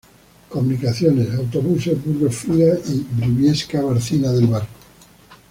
[0.49, 4.73] Comunicaciones: autobuses Burgos-Frías y Briviesca-Barcina del Barco.